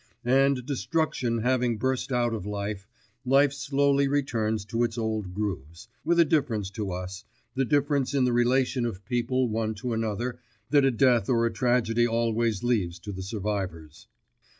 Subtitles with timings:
[0.25, 2.87] And destruction having burst out of life,
[3.23, 8.25] life slowly returns to its old grooves with a difference to us, the difference in
[8.25, 10.39] the relation of people one to another
[10.71, 14.07] that a death or a tragedy always leaves to the survivors.